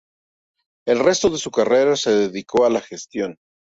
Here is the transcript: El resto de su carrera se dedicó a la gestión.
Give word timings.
El 0.87 0.97
resto 0.97 1.29
de 1.29 1.37
su 1.37 1.51
carrera 1.51 1.95
se 1.95 2.09
dedicó 2.09 2.65
a 2.65 2.71
la 2.71 2.81
gestión. 2.81 3.37